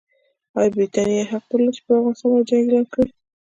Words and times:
ایا 0.57 0.73
برټانیې 0.75 1.29
حق 1.31 1.43
درلود 1.49 1.73
چې 1.75 1.81
پر 1.85 1.91
افغانستان 1.97 2.29
باندې 2.31 2.47
جنګ 2.49 2.63
اعلان 2.67 2.85
کړي؟ 2.93 3.09